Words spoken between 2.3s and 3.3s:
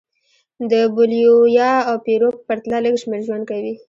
په پرتله لږ شمېر